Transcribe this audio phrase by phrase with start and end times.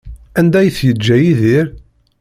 [0.39, 1.67] Anda ay t-yeǧǧa Yidir?